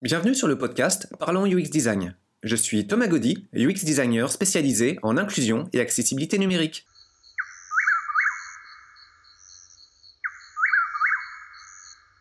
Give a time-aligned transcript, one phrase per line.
[0.00, 2.14] Bienvenue sur le podcast Parlons UX Design.
[2.44, 6.86] Je suis Thomas Gaudy, UX designer spécialisé en inclusion et accessibilité numérique.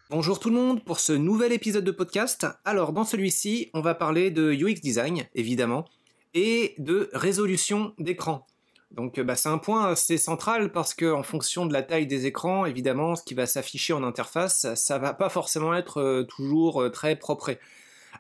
[0.10, 2.48] Bonjour tout le monde pour ce nouvel épisode de podcast.
[2.66, 5.86] Alors dans celui-ci, on va parler de UX design, évidemment,
[6.34, 8.48] et de résolution d'écran.
[8.92, 12.26] Donc bah, c'est un point assez central parce que en fonction de la taille des
[12.26, 16.82] écrans, évidemment, ce qui va s'afficher en interface, ça va pas forcément être euh, toujours
[16.82, 17.58] euh, très propre.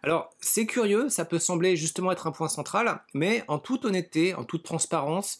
[0.03, 4.35] Alors c'est curieux, ça peut sembler justement être un point central, mais en toute honnêteté,
[4.35, 5.39] en toute transparence,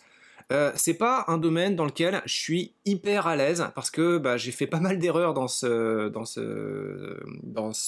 [0.52, 4.38] euh, c'est pas un domaine dans lequel je suis hyper à l'aise parce que bah,
[4.38, 6.10] j'ai fait pas mal d'erreurs dans ce,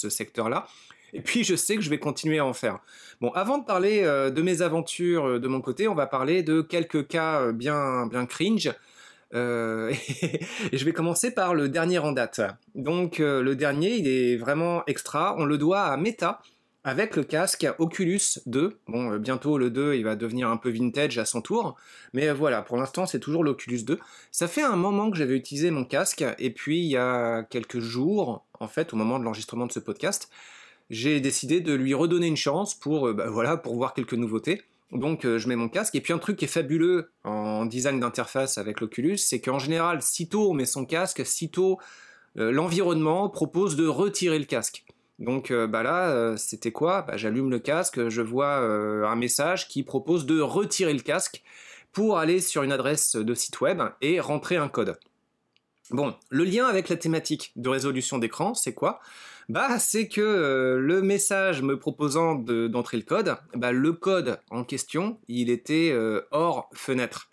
[0.09, 0.67] secteur-là.
[1.13, 2.79] Et puis je sais que je vais continuer à en faire.
[3.21, 6.43] Bon, avant de parler euh, de mes aventures euh, de mon côté, on va parler
[6.43, 8.73] de quelques cas bien, bien cringe.
[9.31, 9.37] et
[10.73, 12.41] je vais commencer par le dernier en date.
[12.73, 15.35] Donc le dernier, il est vraiment extra.
[15.37, 16.41] On le doit à Meta
[16.83, 18.79] avec le casque Oculus 2.
[18.88, 21.75] Bon, bientôt le 2, il va devenir un peu vintage à son tour.
[22.13, 23.99] Mais voilà, pour l'instant, c'est toujours l'Oculus 2.
[24.31, 26.23] Ça fait un moment que j'avais utilisé mon casque.
[26.38, 29.80] Et puis, il y a quelques jours, en fait, au moment de l'enregistrement de ce
[29.80, 30.30] podcast,
[30.89, 34.63] j'ai décidé de lui redonner une chance pour, euh, bah, voilà, pour voir quelques nouveautés.
[34.91, 35.95] Donc euh, je mets mon casque.
[35.95, 40.02] Et puis un truc qui est fabuleux en design d'interface avec l'Oculus, c'est qu'en général,
[40.02, 41.77] sitôt on met son casque, sitôt
[42.38, 44.83] euh, l'environnement propose de retirer le casque.
[45.20, 47.02] Donc bah là, c'était quoi?
[47.02, 51.44] Bah, J'allume le casque, je vois un message qui propose de retirer le casque
[51.92, 54.97] pour aller sur une adresse de site web et rentrer un code.
[55.92, 59.00] Bon, le lien avec la thématique de résolution d'écran, c'est quoi?
[59.50, 64.64] Bah, c'est que euh, le message me proposant d'entrer le code, bah, le code en
[64.64, 67.28] question, il était euh, hors fenêtre.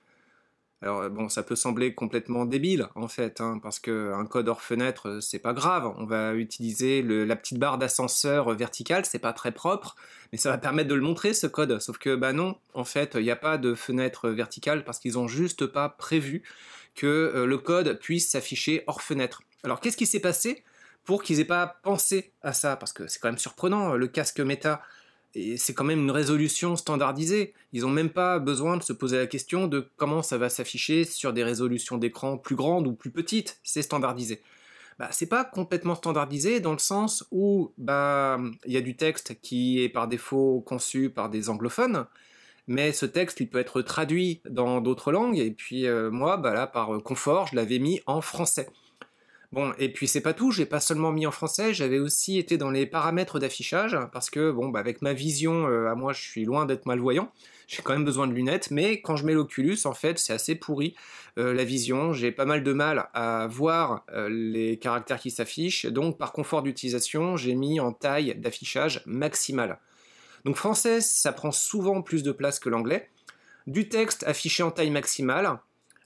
[0.82, 5.08] Alors bon, ça peut sembler complètement débile en fait, hein, parce qu'un code hors fenêtre,
[5.08, 5.92] euh, c'est pas grave.
[5.96, 9.96] On va utiliser la petite barre d'ascenseur verticale, c'est pas très propre,
[10.32, 11.80] mais ça va permettre de le montrer ce code.
[11.80, 15.18] Sauf que bah non, en fait, il n'y a pas de fenêtre verticale parce qu'ils
[15.18, 16.42] ont juste pas prévu
[16.94, 19.42] que le code puisse s'afficher hors fenêtre.
[19.64, 20.62] Alors qu'est-ce qui s'est passé
[21.04, 24.40] pour qu'ils aient pas pensé à ça, parce que c'est quand même surprenant, le casque
[24.40, 24.82] méta,
[25.36, 27.52] et c'est quand même une résolution standardisée.
[27.74, 31.04] Ils n'ont même pas besoin de se poser la question de comment ça va s'afficher
[31.04, 34.40] sur des résolutions d'écran plus grandes ou plus petites, c'est standardisé.
[34.98, 39.38] Bah, c'est pas complètement standardisé dans le sens où bah il y a du texte
[39.42, 42.06] qui est par défaut conçu par des anglophones,
[42.66, 46.66] mais ce texte peut être traduit dans d'autres langues et puis euh, moi bah là
[46.66, 48.70] par confort je l'avais mis en français.
[49.52, 52.58] Bon, et puis c'est pas tout, j'ai pas seulement mis en français, j'avais aussi été
[52.58, 56.20] dans les paramètres d'affichage, parce que, bon, bah, avec ma vision, euh, à moi, je
[56.20, 57.30] suis loin d'être malvoyant,
[57.68, 60.56] j'ai quand même besoin de lunettes, mais quand je mets l'Oculus, en fait, c'est assez
[60.56, 60.96] pourri,
[61.38, 65.86] euh, la vision, j'ai pas mal de mal à voir euh, les caractères qui s'affichent,
[65.86, 69.78] donc par confort d'utilisation, j'ai mis en taille d'affichage maximale.
[70.44, 73.10] Donc français, ça prend souvent plus de place que l'anglais,
[73.66, 75.58] du texte affiché en taille maximale,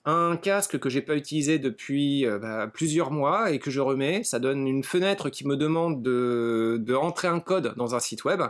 [0.05, 4.25] un casque que j'ai pas utilisé depuis euh, bah, plusieurs mois et que je remets.
[4.25, 8.25] Ça donne une fenêtre qui me demande de, de entrer un code dans un site
[8.25, 8.43] web.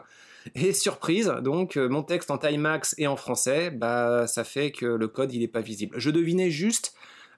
[0.55, 4.71] Et surprise, donc euh, mon texte en taille max et en français, bah ça fait
[4.71, 5.95] que le code il est pas visible.
[5.99, 6.95] Je devinais juste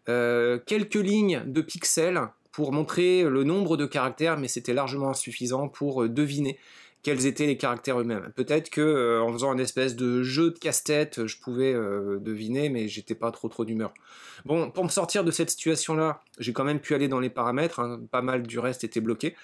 [0.08, 2.20] euh, quelques lignes de pixels
[2.52, 6.58] pour montrer le nombre de caractères, mais c'était largement insuffisant pour deviner
[7.02, 8.32] quels étaient les caractères eux-mêmes.
[8.36, 12.68] Peut-être que euh, en faisant un espèce de jeu de casse-tête, je pouvais euh, deviner,
[12.68, 13.92] mais j'étais pas trop trop d'humeur.
[14.44, 17.80] Bon, pour me sortir de cette situation-là, j'ai quand même pu aller dans les paramètres,
[17.80, 19.34] hein, pas mal du reste était bloqué,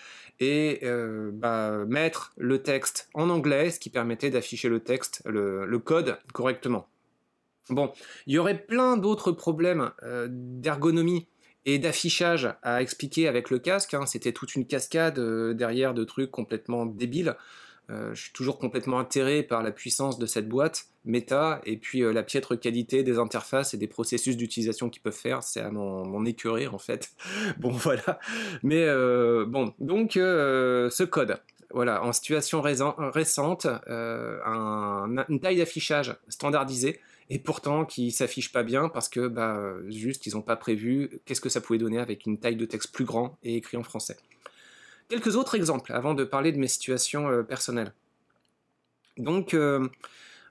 [0.40, 5.78] et euh, bah, mettre le texte en anglais, ce qui permettait d'afficher le texte, le,
[5.78, 6.88] code correctement.
[7.70, 7.92] Bon,
[8.26, 9.90] il y aurait plein d'autres problèmes
[10.28, 11.28] d'ergonomie
[11.68, 13.92] et d'affichage à expliquer avec le casque.
[13.92, 14.06] Hein.
[14.06, 17.36] C'était toute une cascade euh, derrière de trucs complètement débiles.
[17.90, 22.02] Euh, je suis toujours complètement atterré par la puissance de cette boîte Meta et puis
[22.02, 25.42] euh, la piètre qualité des interfaces et des processus d'utilisation qu'ils peuvent faire.
[25.42, 27.10] C'est à mon, écœuré en fait.
[27.58, 28.18] bon voilà.
[28.62, 28.86] Mais
[29.46, 31.38] bon, donc ce code.
[31.70, 36.98] Voilà, en situation récente, une taille d'affichage standardisée
[37.30, 41.40] et pourtant qui s'affiche pas bien parce que bah, juste ils n'ont pas prévu qu'est-ce
[41.40, 44.16] que ça pouvait donner avec une taille de texte plus grand et écrit en français.
[45.08, 47.92] Quelques autres exemples avant de parler de mes situations euh, personnelles.
[49.16, 49.88] Donc, euh,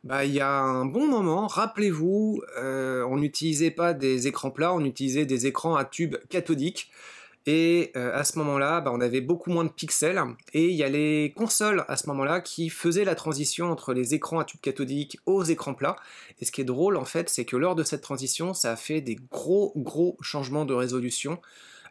[0.04, 4.74] bah, il y a un bon moment, rappelez-vous, euh, on n'utilisait pas des écrans plats,
[4.74, 6.92] on utilisait des écrans à tube cathodique.
[7.50, 10.22] Et euh, à ce moment-là, bah, on avait beaucoup moins de pixels.
[10.54, 14.14] Et il y a les consoles à ce moment-là qui faisaient la transition entre les
[14.14, 15.96] écrans à tube cathodique aux écrans plats.
[16.42, 18.76] Et ce qui est drôle en fait, c'est que lors de cette transition, ça a
[18.76, 21.40] fait des gros gros changements de résolution.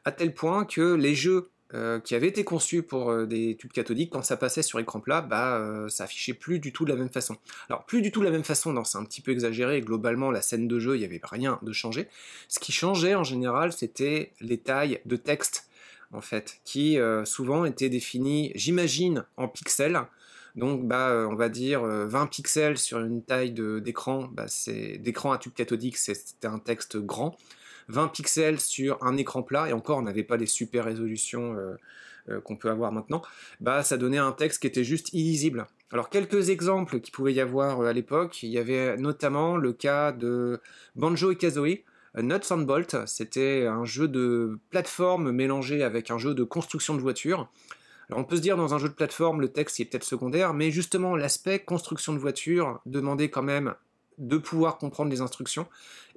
[0.04, 3.72] À tel point que les jeux euh, qui avait été conçu pour euh, des tubes
[3.72, 6.96] cathodiques, quand ça passait sur écran plat, bah, ça affichait plus du tout de la
[6.96, 7.36] même façon.
[7.68, 10.30] Alors, plus du tout de la même façon, non, c'est un petit peu exagéré, globalement,
[10.30, 12.08] la scène de jeu, il n'y avait rien de changé.
[12.46, 15.68] Ce qui changeait en général, c'était les tailles de texte,
[16.12, 20.00] en fait, qui souvent étaient définies, j'imagine, en pixels.
[20.54, 24.46] Donc, bah, on va dire 20 pixels sur une taille d'écran, bah,
[25.00, 27.36] d'écran à tube cathodique, c'était un texte grand.
[27.88, 31.74] 20 pixels sur un écran plat, et encore on n'avait pas les super résolutions euh,
[32.28, 33.22] euh, qu'on peut avoir maintenant,
[33.60, 35.66] bah ça donnait un texte qui était juste illisible.
[35.92, 39.72] Alors quelques exemples qui pouvaient y avoir euh, à l'époque, il y avait notamment le
[39.72, 40.60] cas de
[40.96, 41.84] Banjo et Kazooie,
[42.16, 47.00] Nuts and Bolt, c'était un jeu de plateforme mélangé avec un jeu de construction de
[47.00, 47.48] voitures.
[48.08, 50.54] Alors on peut se dire dans un jeu de plateforme le texte est peut-être secondaire,
[50.54, 53.74] mais justement l'aspect construction de voiture demandait quand même
[54.18, 55.66] de pouvoir comprendre les instructions.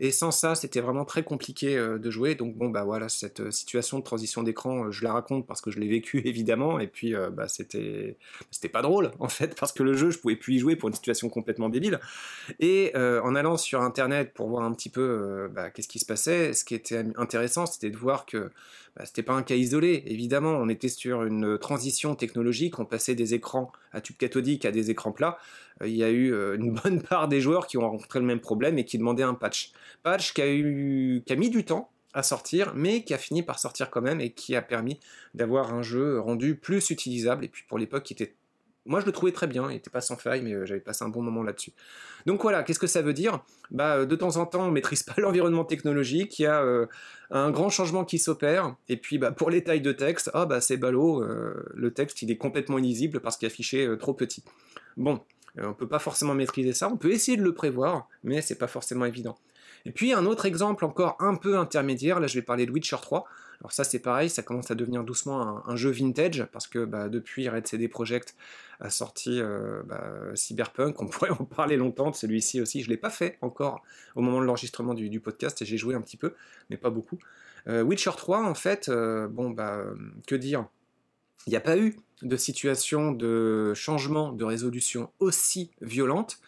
[0.02, 2.34] Et sans ça, c'était vraiment très compliqué euh, de jouer.
[2.36, 5.60] Donc bon, bah voilà, cette euh, situation de transition d'écran, euh, je la raconte parce
[5.60, 6.80] que je l'ai vécu évidemment.
[6.80, 8.16] Et puis, bah, c'était,
[8.50, 10.88] c'était pas drôle en fait parce que le jeu, je pouvais plus y jouer pour
[10.88, 12.00] une situation complètement débile.
[12.60, 16.54] Et en allant sur Internet pour voir un petit peu bah, qu'est-ce qui se passait,
[16.54, 18.52] ce qui était intéressant, c'était de voir que
[18.96, 20.04] bah, c'était pas un cas isolé.
[20.08, 22.80] Évidemment, on était sur une transition technologique.
[22.80, 25.38] On passait des écrans à tube cathodique à des écrans plats.
[25.84, 28.78] Il y a eu une bonne part des joueurs qui ont rencontré le même problème
[28.78, 29.72] et qui demandaient un patch.
[30.04, 33.44] Patch qui a, eu, qui a mis du temps à sortir, mais qui a fini
[33.44, 35.00] par sortir quand même et qui a permis
[35.34, 37.46] d'avoir un jeu rendu plus utilisable.
[37.46, 38.34] Et puis pour l'époque, qui était
[38.90, 41.04] moi, je le trouvais très bien, il n'était pas sans faille, mais euh, j'avais passé
[41.04, 41.74] un bon moment là-dessus.
[42.26, 43.44] Donc voilà, qu'est-ce que ça veut dire?
[43.70, 46.88] Bah, euh, de temps en temps, on maîtrise pas l'environnement technologique, il y a euh,
[47.30, 50.60] un grand changement qui s'opère, et puis bah, pour les tailles de texte, ah bah
[50.60, 51.24] c'est ballot,
[51.74, 54.44] le texte il est complètement illisible parce qu'il est affiché trop petit.
[54.98, 55.22] Bon,
[55.58, 58.68] on peut pas forcément maîtriser ça, on peut essayer de le prévoir, mais c'est pas
[58.68, 59.38] forcément évident.
[59.86, 62.98] Et puis un autre exemple encore un peu intermédiaire, là je vais parler de Witcher
[63.02, 63.26] 3.
[63.62, 67.10] Alors ça c'est pareil, ça commence à devenir doucement un, jeu vintage, parce que bah,
[67.10, 68.36] depuis Red CD Projekt
[68.80, 70.04] a sorti euh, bah,
[70.34, 73.84] Cyberpunk, on pourrait en parler longtemps de celui-ci aussi, je ne l'ai pas fait encore
[74.16, 76.36] au moment de l'enregistrement du, podcast, et j'ai joué un petit peu,
[76.70, 77.20] mais pas beaucoup.
[77.68, 79.84] Euh, Witcher 3 en fait, euh, bon bah
[80.26, 80.66] que dire?
[81.48, 86.40] Il n'y a pas eu de situation de changement de résolution aussi violente,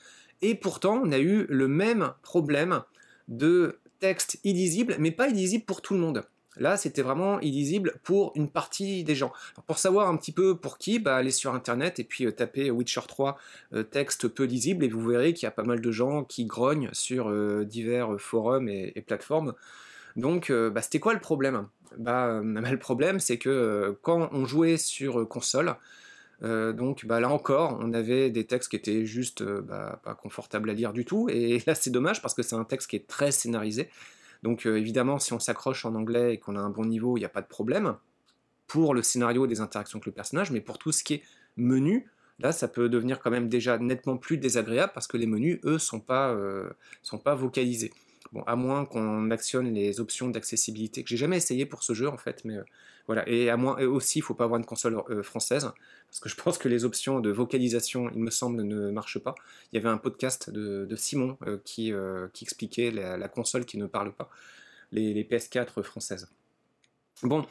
[0.41, 2.83] et pourtant on a eu le même problème
[3.27, 6.23] de texte illisible, mais pas illisible pour tout le monde.
[6.57, 9.31] Là, c'était vraiment illisible pour une partie des gens.
[9.67, 12.69] pour savoir un petit peu pour qui, bah, allez sur Internet et puis euh, tapez
[12.71, 13.37] Witcher 3
[13.73, 16.45] euh, texte peu lisible et vous verrez qu'il y a pas mal de gens qui
[16.45, 19.53] grognent sur euh, divers forums et, plateformes.
[20.15, 21.67] Donc, bah, c'était quoi le problème?
[21.97, 25.75] Bah, Le problème, c'est que quand on jouait sur console,
[26.43, 30.15] euh, donc bah, là encore, on avait des textes qui étaient juste euh, bah, pas
[30.15, 31.29] confortables à lire du tout.
[31.29, 33.89] Et là, c'est dommage parce que c'est un texte qui est très scénarisé.
[34.43, 37.19] Donc euh, évidemment, si on s'accroche en anglais et qu'on a un bon niveau, il
[37.19, 37.95] n'y a pas de problème
[38.65, 41.23] pour le scénario des interactions avec le personnage, mais pour tout ce qui est
[41.57, 42.09] menu,
[42.39, 45.77] là, ça peut devenir quand même déjà nettement plus désagréable parce que les menus, eux,
[45.77, 46.03] sont
[47.03, 47.91] sont pas vocalisés.
[48.45, 52.17] À moins qu'on actionne les options d'accessibilité que j'ai jamais essayé pour ce jeu en
[52.17, 52.55] fait, mais
[53.07, 53.27] voilà.
[53.27, 55.71] Et à moins, aussi, il faut pas avoir une console française
[56.11, 59.33] parce que je pense que les options de vocalisation, il me semble, ne marchent pas.
[59.71, 63.87] Il y avait un podcast de, Simon euh, qui, euh, expliquait la, console qui ne
[63.87, 64.29] parle pas,
[64.91, 66.29] les, PS4 françaises.
[67.23, 67.45] Bon,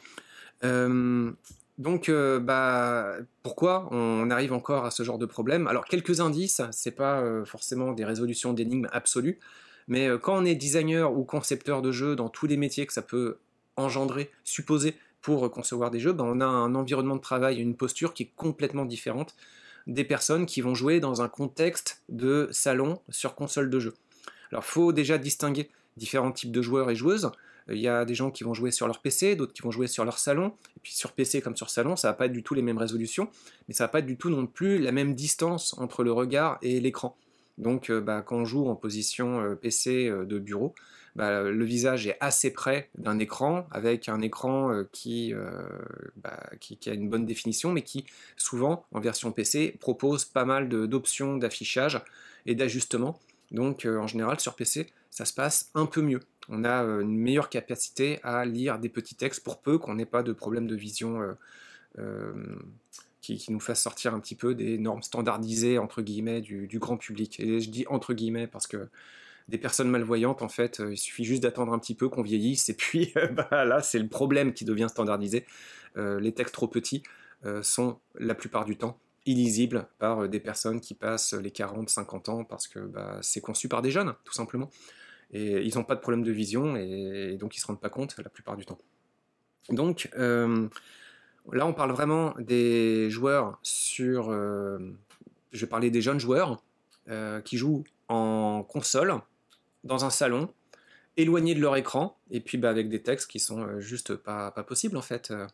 [0.63, 1.31] euh,
[1.77, 5.67] donc, bah, pourquoi on arrive encore à ce genre de problème?
[5.67, 9.39] Alors, quelques indices, c'est pas forcément des résolutions d'énigmes absolues,
[9.91, 13.01] mais quand on est designer ou concepteur de jeux dans tous les métiers que ça
[13.01, 13.39] peut
[13.75, 18.13] engendrer, supposer pour concevoir des jeux, ben, on a un environnement de travail, une posture
[18.13, 19.35] qui est complètement différente
[19.87, 23.93] des personnes qui vont jouer dans un contexte de salon sur console de jeu.
[24.53, 27.29] Alors faut déjà distinguer différents types de joueurs et joueuses.
[27.69, 29.87] Il y a des gens qui vont jouer sur leur PC, d'autres qui vont jouer
[29.87, 30.53] sur leur salon.
[30.77, 32.77] Et puis sur PC comme sur salon, ça va pas être du tout les mêmes
[32.77, 33.27] résolutions,
[33.67, 36.59] mais ça va pas être du tout non plus la même distance entre le regard
[36.61, 37.17] et l'écran.
[37.61, 40.73] Donc euh, bah, quand on joue en position euh, PC euh, de bureau,
[41.15, 44.69] bah, le visage est assez près d'un écran, avec un écran
[46.15, 48.05] bah, qui, a une bonne définition, mais qui
[48.37, 52.01] souvent, en version PC, propose pas mal d'options d'affichage
[52.45, 53.19] et d'ajustement.
[53.51, 56.21] Donc en général, sur PC, ça se passe un peu mieux.
[56.47, 60.23] On a une meilleure capacité à lire des petits textes pour peu qu'on n'ait pas
[60.23, 61.35] de problème de vision.
[63.21, 67.39] Qui, nous fasse sortir un petit peu des normes standardisées entre guillemets du, grand public.
[67.39, 68.89] Et je dis entre guillemets parce que
[69.47, 72.69] des personnes malvoyantes, en fait, euh, il suffit juste d'attendre un petit peu qu'on vieillisse,
[72.69, 75.45] et puis euh, bah, là, c'est le problème qui devient standardisé.
[75.97, 77.03] Euh, les textes trop petits
[77.63, 82.67] sont la plupart du temps illisibles par des personnes qui passent les 40-50 ans parce
[82.67, 84.69] que bah, c'est conçu par des jeunes, tout simplement.
[85.31, 87.89] Et ils n'ont pas de problème de vision et, donc ils ne se rendent pas
[87.89, 88.77] compte la plupart du temps.
[89.69, 90.07] Donc,
[91.51, 94.31] là on parle vraiment des joueurs sur...
[94.31, 96.61] je vais parler des jeunes joueurs
[97.45, 99.15] qui jouent en console,
[99.83, 100.49] dans un salon,
[101.17, 104.51] éloignés de leur écran, et puis bah, avec des textes qui sont euh, juste pas,
[104.51, 105.31] pas possibles en fait.
[105.31, 105.45] Euh.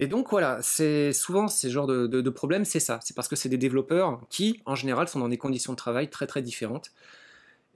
[0.00, 2.98] Et donc voilà, c'est souvent ces genres de, de, problèmes, c'est ça.
[3.02, 6.08] C'est parce que c'est des développeurs qui, en général, sont dans des conditions de travail
[6.08, 6.92] très très différentes.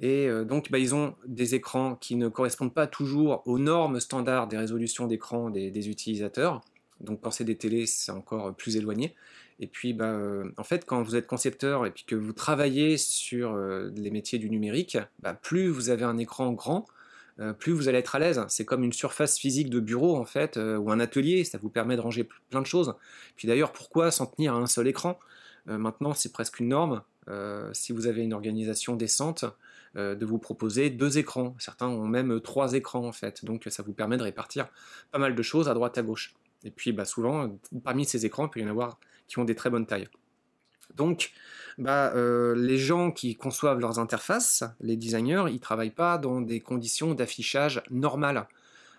[0.00, 4.00] Et euh, donc, bah, ils ont des écrans qui ne correspondent pas toujours aux normes
[4.00, 6.62] standards des résolutions d'écran des, utilisateurs.
[7.00, 9.14] Donc, c'est des télés, c'est encore plus éloigné.
[9.59, 10.19] Et puis, bah,
[10.57, 13.57] en fait, quand vous êtes concepteur et puis que vous travaillez sur
[13.95, 16.87] les métiers du numérique, bah, plus vous avez un écran grand,
[17.40, 18.45] euh, plus vous allez être à l'aise.
[18.49, 21.71] C'est comme une surface physique de bureau en fait, euh, ou un atelier, ça vous
[21.71, 22.95] permet de ranger plein de choses.
[23.37, 25.19] Puis d'ailleurs, pourquoi s'en tenir à un seul écran?
[25.69, 27.02] Euh, Maintenant, c'est presque une norme,
[27.73, 29.45] si vous avez une organisation décente,
[29.95, 31.54] de vous proposer deux écrans.
[31.61, 34.66] Certains ont même trois écrans en fait, donc ça vous permet de répartir
[35.12, 36.35] pas mal de choses à droite à gauche.
[36.64, 39.55] Et puis bah, souvent, parmi ces écrans, il peut y en avoir qui ont des
[39.55, 40.09] très bonnes tailles.
[40.97, 41.33] Donc,
[41.79, 46.61] bah, euh, les gens qui conçoivent leurs interfaces, les designers, ils travaillent pas dans des
[46.61, 48.47] conditions d'affichage normales.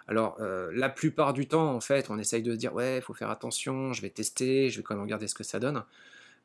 [0.07, 3.01] Alors, euh, la plupart du temps, en fait, on essaye de se dire, ouais, il
[3.01, 5.83] faut faire attention, je vais tester, je vais quand même regarder ce que ça donne.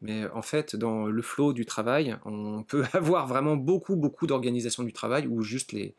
[0.02, 4.82] Mais en fait, dans le flow du travail, on peut avoir vraiment beaucoup, beaucoup d'organisation
[4.82, 5.94] du travail où juste les,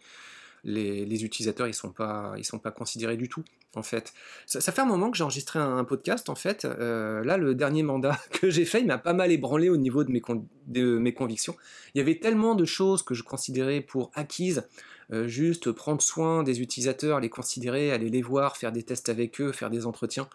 [0.63, 3.43] utilisateurs ils ils sont pas considérés du tout
[3.75, 4.13] en fait.
[4.45, 6.65] Ça, fait un moment que j'ai enregistré un, podcast en fait.
[6.65, 10.03] Euh, là le dernier mandat que j'ai fait il m'a pas mal ébranlé au niveau
[10.03, 10.21] de mes,
[10.67, 11.55] de mes convictions.
[11.93, 14.67] Il y avait tellement de choses que je considérais pour acquises.
[15.13, 19.39] Euh, juste prendre soin des utilisateurs, les considérer, aller les voir, faire des tests avec
[19.39, 20.27] eux, faire des entretiens.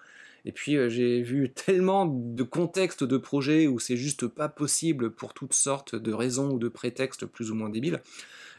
[0.45, 5.11] Et puis euh, j'ai vu tellement de contextes de projets où c'est juste pas possible
[5.11, 8.01] pour toutes sortes de raisons ou de prétextes plus ou moins débiles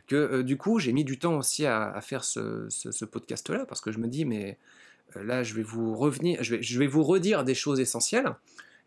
[0.07, 3.91] que euh, du coup, j'ai mis du temps aussi à, faire ce, podcast-là, parce que
[3.91, 4.57] je me dis, mais
[5.15, 8.35] euh, là, je vais vous revenir, je vais, vous redire des choses essentielles,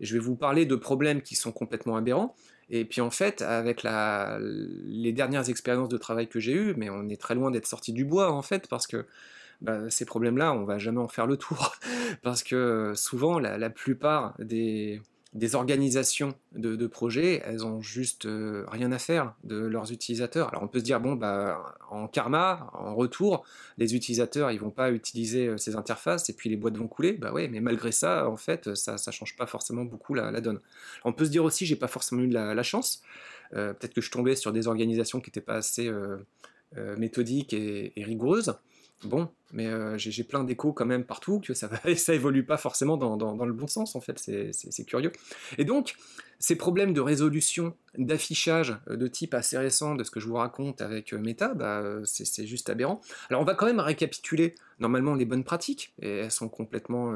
[0.01, 2.35] et je vais vous parler de problèmes qui sont complètement aberrants.
[2.69, 7.09] Et puis en fait, avec les dernières expériences de travail que j'ai eues, mais on
[7.09, 9.07] est très loin d'être sorti du bois en fait, parce que
[9.61, 11.77] bah, ces problèmes-là, on va jamais en faire le tour,
[12.23, 15.01] parce que souvent, la plupart des,
[15.37, 20.49] des organisations de, projets, elles ont juste euh, rien à faire de leurs utilisateurs.
[20.49, 23.45] Alors on peut se dire, bon, bah, en karma, en retour,
[23.77, 27.13] les utilisateurs, ils vont pas utiliser euh, ces interfaces et puis les boîtes vont couler.
[27.13, 30.61] Bah ouais, mais malgré ça, en fait, ça ne change pas forcément beaucoup la, donne.
[31.05, 33.03] on peut se dire aussi, j'ai pas forcément eu la, la chance.
[33.55, 35.91] Euh, peut-être que je tombais sur des organisations qui n'étaient pas assez
[36.97, 38.55] méthodiques et rigoureuses.
[39.05, 42.97] Bon, mais euh, j'ai plein d'échos quand même partout, que ça, ça évolue pas forcément
[42.97, 45.13] dans, dans, le bon sens, en fait, c'est curieux.
[45.59, 45.97] Et donc,
[46.39, 50.35] ces problèmes de résolution, d'affichage euh, de type assez récent de ce que je vous
[50.35, 53.01] raconte avec euh, Meta, bah, c'est juste aberrant.
[53.31, 57.11] Alors on va quand même récapituler normalement les bonnes pratiques, et elles sont complètement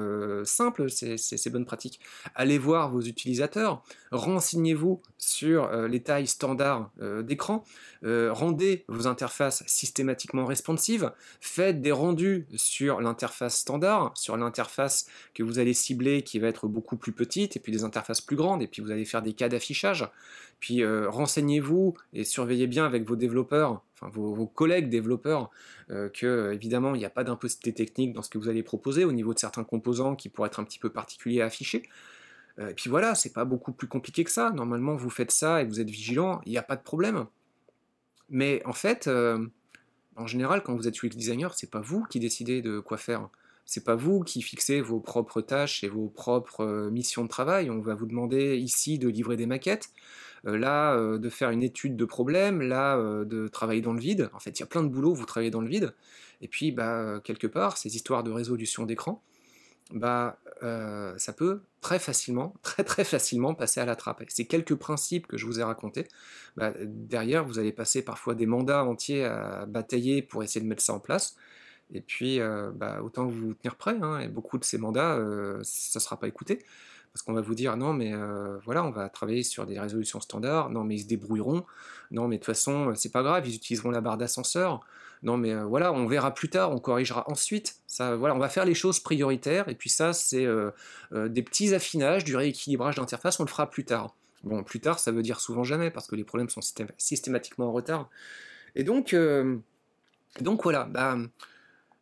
[0.46, 2.00] simples, ces, ces, bonnes pratiques.
[2.34, 3.82] Allez voir vos utilisateurs,
[4.12, 6.90] renseignez-vous sur les tailles standards
[7.22, 7.62] d'écran,
[8.02, 12.19] rendez vos interfaces systématiquement responsives, faites des rendus
[12.54, 17.56] sur l'interface standard, sur l'interface que vous allez cibler qui va être beaucoup plus petite,
[17.56, 20.08] et puis des interfaces plus grandes, et puis vous allez faire des cas d'affichage.
[20.60, 25.50] Puis euh, renseignez-vous et surveillez bien avec vos développeurs, enfin vos, collègues développeurs,
[25.90, 29.04] euh, que évidemment il n'y a pas d'impossibilité technique dans ce que vous allez proposer
[29.04, 31.82] au niveau de certains composants qui pourraient être un petit peu particuliers à afficher.
[32.58, 34.50] Euh, et puis voilà, c'est pas beaucoup plus compliqué que ça.
[34.50, 37.26] Normalement, vous faites ça et vous êtes vigilant, il n'y a pas de problème.
[38.28, 39.08] Mais en fait,
[40.20, 43.28] en général, quand vous êtes UX designer, c'est pas vous qui décidez de quoi faire.
[43.64, 47.70] C'est pas vous qui fixez vos propres tâches et vos propres euh, missions de travail.
[47.70, 49.90] On va vous demander ici de livrer des maquettes,
[50.46, 54.28] euh, là euh, de faire une étude de problème, là de travailler dans le vide.
[54.34, 55.94] En fait, il y a plein de boulot, vous travaillez dans le vide.
[56.42, 59.22] Et puis, bah, quelque part, ces histoires de résolution d'écran,
[59.92, 64.22] bah, ça peut très facilement, très très facilement passer à la trappe.
[64.28, 66.06] Ces quelques principes que je vous ai racontés,
[66.56, 70.82] bah, derrière, vous allez passer parfois des mandats entiers à batailler pour essayer de mettre
[70.82, 71.36] ça en place.
[71.92, 73.96] Et puis, euh, bah, autant vous tenir prêt.
[74.00, 76.64] Hein, et beaucoup de ces mandats, euh, ça ne sera pas écouté.
[77.12, 78.12] Parce qu'on va vous dire, non, mais
[78.64, 80.70] voilà, on va travailler sur des résolutions standards.
[80.70, 81.64] Non, mais ils se débrouilleront.
[82.12, 84.80] Non, mais de toute façon, c'est pas grave, ils utiliseront la barre d'ascenseur
[85.22, 87.76] non mais euh, voilà, on verra plus tard, on corrigera ensuite.
[87.86, 90.70] Ça, voilà, on va faire les choses prioritaires, et puis ça, c'est euh,
[91.12, 94.14] euh, des petits affinages, du rééquilibrage d'interface, on le fera plus tard.
[94.44, 96.62] Bon, plus tard, ça veut dire souvent jamais, parce que les problèmes sont
[96.96, 98.08] systématiquement en retard.
[98.74, 99.14] Et donc,
[100.62, 101.18] voilà, bah,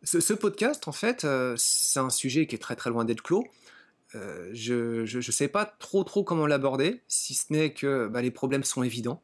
[0.04, 3.44] ce, podcast, en fait, c'est un sujet qui est très très loin d'être clos.
[4.12, 8.62] je ne sais pas trop trop comment l'aborder, si ce n'est que bah, les problèmes
[8.62, 9.20] sont évidents,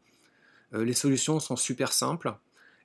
[0.72, 2.34] les solutions sont super simples,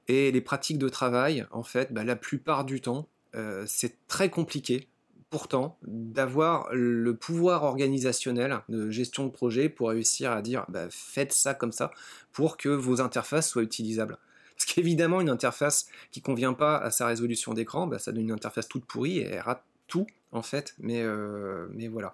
[0.09, 4.29] et les pratiques de travail, en fait, bah, la plupart du temps, euh, c'est très
[4.29, 4.89] compliqué
[5.29, 11.31] pourtant d'avoir le pouvoir organisationnel de gestion de projet pour réussir à dire bah, faites
[11.31, 11.91] ça comme ça
[12.33, 14.17] pour que vos interfaces soient utilisables.
[14.57, 18.31] Parce qu'évidemment, une interface qui convient pas à sa résolution d'écran, bah, ça donne une
[18.31, 20.73] interface toute pourrie et elle rate tout en fait.
[20.79, 22.11] Mais, euh, voilà.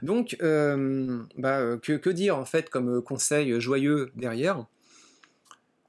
[0.00, 4.64] Donc, euh, bah, que, dire en fait comme conseil joyeux derrière?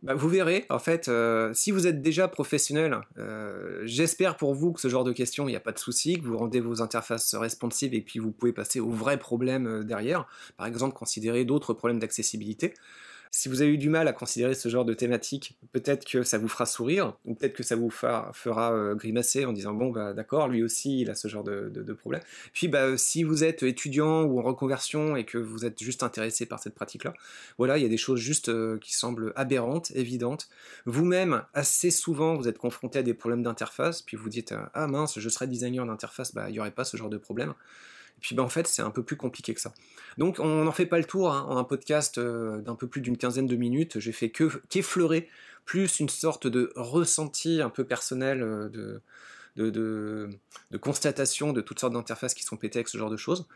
[0.03, 4.71] Bah, vous verrez, en fait, euh, si vous êtes déjà professionnel, euh, j'espère pour vous
[4.71, 6.81] que ce genre de questions, il n'y a pas de souci, que vous rendez vos
[6.81, 10.27] interfaces responsives et puis vous pouvez passer aux vrais problèmes euh, derrière.
[10.55, 12.73] Par exemple, considérer d'autres problèmes d'accessibilité.
[13.31, 16.37] Si vous avez eu du mal à considérer ce genre de thématique, peut-être que ça
[16.37, 18.31] vous fera sourire, ou peut-être que ça vous fera,
[18.73, 22.21] euh, grimacer en disant bon bah d'accord, lui aussi il a ce genre de, problème.
[22.53, 26.45] Puis bah si vous êtes étudiant ou en reconversion et que vous êtes juste intéressé
[26.45, 27.13] par cette pratique-là,
[27.57, 30.49] voilà, il y a des choses juste euh, qui semblent aberrantes, évidentes.
[30.85, 35.19] Vous-même, assez souvent, vous êtes confronté à des problèmes d'interface, puis vous dites ah mince,
[35.19, 37.53] je serais designer d'interface, bah il n'y aurait pas ce genre de problème.
[38.17, 39.73] Et puis ben, en fait, c'est un peu plus compliqué que ça.
[40.17, 41.45] Donc on n'en fait pas le tour hein.
[41.47, 43.99] en un podcast euh, d'un peu plus d'une quinzaine de minutes.
[43.99, 45.29] J'ai fait que qu'effleurer
[45.65, 48.99] plus une sorte de ressenti un peu personnel euh,
[49.55, 50.29] de,
[50.79, 53.47] constatation de toutes sortes d'interfaces qui sont pétées avec ce genre de choses.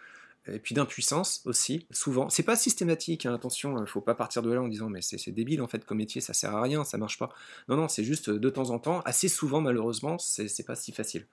[0.51, 2.30] Et puis d'impuissance aussi, souvent.
[2.30, 5.30] C'est pas systématique, hein, attention, il faut pas partir de là en disant mais c'est
[5.30, 7.30] débile en fait comme métier, ça sert à rien, ça marche pas.
[7.68, 11.27] Non, non, c'est juste de temps en temps, assez souvent malheureusement, c'est pas si facile.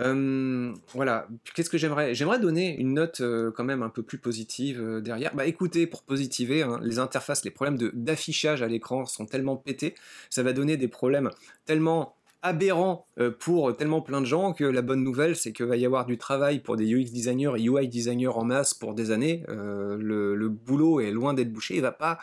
[0.00, 2.14] Euh, voilà, qu'est-ce que j'aimerais?
[2.14, 5.34] J'aimerais donner une note euh, quand même un peu plus positive euh, derrière.
[5.34, 9.94] Bah écoutez, pour positiver, hein, les interfaces, les problèmes d'affichage à l'écran sont tellement pétés,
[10.30, 11.30] ça va donner des problèmes
[11.66, 13.06] tellement aberrants
[13.38, 16.18] pour tellement plein de gens que la bonne nouvelle c'est qu'il va y avoir du
[16.18, 19.44] travail pour des UX designers et UI designers en masse pour des années.
[19.46, 22.18] Le, boulot est loin d'être bouché, il va pas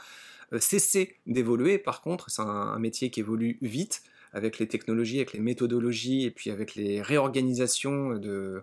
[0.59, 1.77] cesser d'évoluer.
[1.77, 6.31] Par contre, c'est un métier qui évolue vite avec les technologies, avec les méthodologies et
[6.31, 8.62] puis avec les réorganisations de,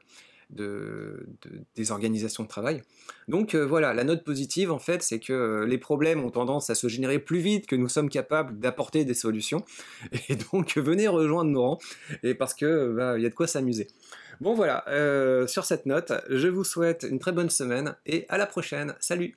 [0.51, 2.83] des organisations de travail.
[3.29, 6.71] Donc euh, voilà, la note positive en fait, c'est que euh, les problèmes ont tendance
[6.71, 9.65] à se générer plus vite que nous sommes capables d'apporter des solutions.
[10.29, 11.79] Et donc venez rejoindre nos rangs,
[12.23, 13.89] et parce que bah, il y a de quoi s'amuser.
[14.41, 18.39] Bon voilà, euh, sur cette note, je vous souhaite une très bonne semaine et à
[18.39, 18.95] la prochaine.
[19.01, 19.37] Salut